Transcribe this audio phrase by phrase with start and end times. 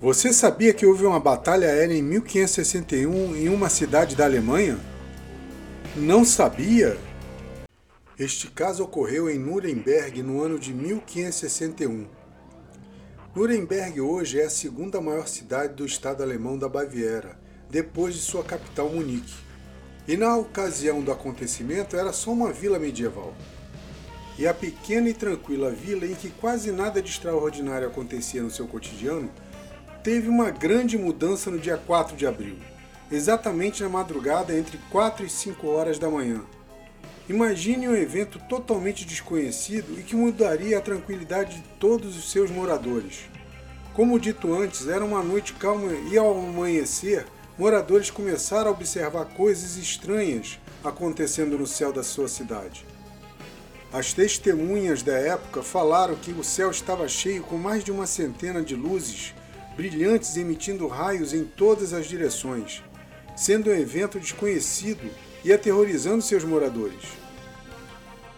[0.00, 4.78] Você sabia que houve uma batalha aérea em 1561 em uma cidade da Alemanha?
[5.94, 6.98] Não sabia?
[8.18, 12.06] Este caso ocorreu em Nuremberg no ano de 1561.
[13.36, 17.38] Nuremberg hoje é a segunda maior cidade do estado alemão da Baviera,
[17.70, 19.49] depois de sua capital Munique.
[20.08, 23.34] E na ocasião do acontecimento era só uma vila medieval.
[24.38, 28.66] E a pequena e tranquila vila em que quase nada de extraordinário acontecia no seu
[28.66, 29.30] cotidiano
[30.02, 32.56] teve uma grande mudança no dia 4 de abril,
[33.12, 36.40] exatamente na madrugada entre 4 e 5 horas da manhã.
[37.28, 43.28] Imagine um evento totalmente desconhecido e que mudaria a tranquilidade de todos os seus moradores.
[43.94, 47.26] Como dito antes, era uma noite calma e ao amanhecer,
[47.60, 52.86] moradores começaram a observar coisas estranhas acontecendo no céu da sua cidade.
[53.92, 58.62] As testemunhas da época falaram que o céu estava cheio com mais de uma centena
[58.62, 59.34] de luzes
[59.76, 62.82] brilhantes emitindo raios em todas as direções,
[63.36, 65.10] sendo um evento desconhecido
[65.44, 67.08] e aterrorizando seus moradores.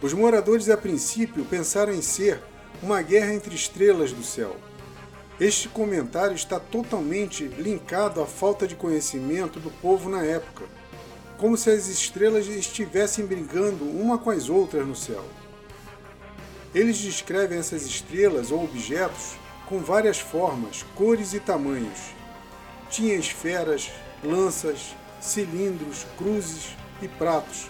[0.02, 2.42] Os moradores, a princípio, pensaram em ser
[2.82, 4.56] uma guerra entre estrelas do céu.
[5.42, 10.66] Este comentário está totalmente linkado à falta de conhecimento do povo na época,
[11.36, 15.24] como se as estrelas estivessem brigando uma com as outras no céu.
[16.72, 19.32] Eles descrevem essas estrelas ou objetos
[19.66, 22.14] com várias formas, cores e tamanhos.
[22.88, 23.90] Tinha esferas,
[24.22, 27.68] lanças, cilindros, cruzes e pratos.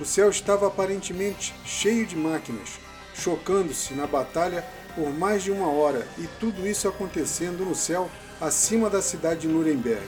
[0.00, 2.80] O céu estava aparentemente cheio de máquinas,
[3.14, 8.90] chocando-se na batalha por mais de uma hora, e tudo isso acontecendo no céu acima
[8.90, 10.06] da cidade de Nuremberg.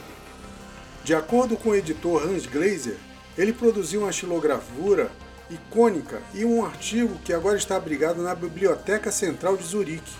[1.04, 2.96] De acordo com o editor Hans Glaser,
[3.36, 5.10] ele produziu uma xilogravura
[5.50, 10.12] icônica e um artigo que agora está abrigado na Biblioteca Central de Zurique.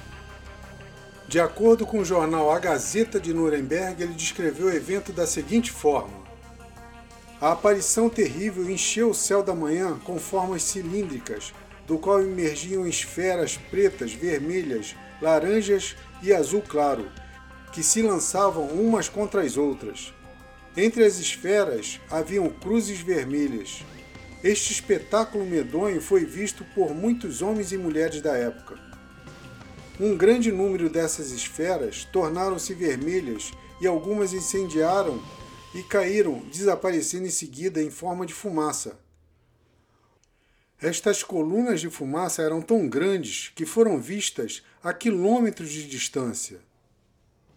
[1.27, 5.73] De acordo com o jornal A Gazeta de Nuremberg, ele descreveu o evento da seguinte
[5.73, 6.23] forma:
[7.41, 11.55] A aparição terrível encheu o céu da manhã com formas cilíndricas,
[11.87, 17.11] do qual emergiam esferas pretas, vermelhas, laranjas e azul claro,
[17.73, 20.13] que se lançavam umas contra as outras.
[20.77, 23.85] Entre as esferas haviam cruzes vermelhas.
[24.43, 28.79] Este espetáculo medonho foi visto por muitos homens e mulheres da época.
[30.01, 35.23] Um grande número dessas esferas tornaram-se vermelhas e algumas incendiaram
[35.75, 38.99] e caíram, desaparecendo em seguida em forma de fumaça.
[40.81, 46.61] Estas colunas de fumaça eram tão grandes que foram vistas a quilômetros de distância.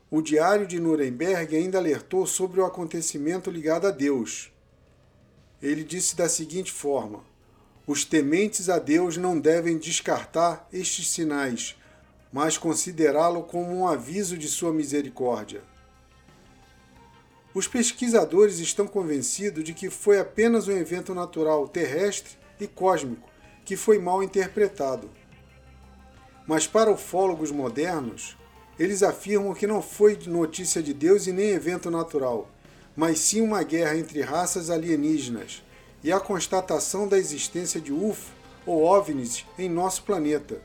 [0.10, 4.52] O Diário de Nuremberg ainda alertou sobre o acontecimento ligado a Deus.
[5.62, 7.24] Ele disse da seguinte forma:
[7.86, 11.76] Os tementes a Deus não devem descartar estes sinais,
[12.32, 15.62] mas considerá-lo como um aviso de sua misericórdia.
[17.54, 23.30] Os pesquisadores estão convencidos de que foi apenas um evento natural terrestre e cósmico
[23.66, 25.10] que foi mal interpretado.
[26.48, 28.38] Mas para ufólogos modernos,
[28.80, 32.50] eles afirmam que não foi notícia de Deus e nem evento natural,
[32.96, 35.64] mas sim uma guerra entre raças alienígenas
[36.04, 38.32] e a constatação da existência de UFO
[38.66, 40.62] ou OVNIs em nosso planeta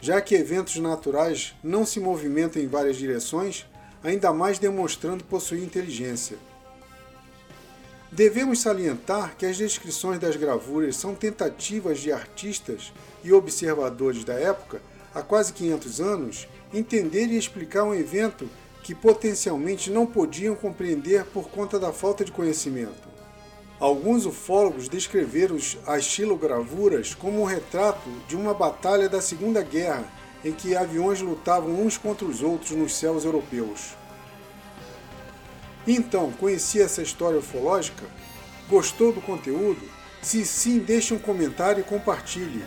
[0.00, 3.66] já que eventos naturais não se movimentam em várias direções,
[4.02, 6.38] ainda mais demonstrando possuir inteligência.
[8.16, 12.90] Devemos salientar que as descrições das gravuras são tentativas de artistas
[13.22, 14.80] e observadores da época,
[15.14, 18.48] há quase 500 anos, entender e explicar um evento
[18.82, 23.06] que potencialmente não podiam compreender por conta da falta de conhecimento.
[23.78, 30.10] Alguns ufólogos descreveram as xilogravuras como um retrato de uma batalha da Segunda Guerra
[30.42, 33.94] em que aviões lutavam uns contra os outros nos céus europeus.
[35.86, 38.04] Então, conhecia essa história ufológica?
[38.68, 39.82] Gostou do conteúdo?
[40.20, 42.64] Se sim, deixe um comentário e compartilhe.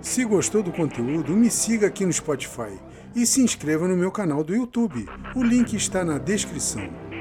[0.00, 2.78] Se gostou do conteúdo, me siga aqui no Spotify
[3.14, 5.06] e se inscreva no meu canal do YouTube.
[5.36, 7.11] O link está na descrição.